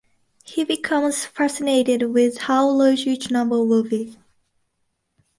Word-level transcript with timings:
He 0.45 0.63
becomes 0.63 1.25
fascinated 1.25 2.11
with 2.11 2.39
how 2.39 2.67
large 2.71 3.05
each 3.05 3.29
number 3.29 3.63
will 3.63 3.83
be. 3.83 4.17